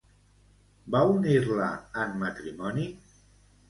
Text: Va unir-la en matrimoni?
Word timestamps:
Va 0.95 1.03
unir-la 1.17 1.71
en 2.07 2.19
matrimoni? 2.27 2.93